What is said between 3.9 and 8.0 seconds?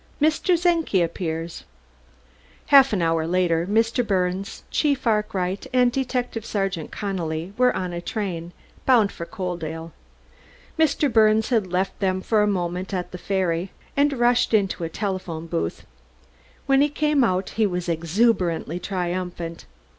Birnes, Chief Arkwright and Detective Sergeant Connelly were on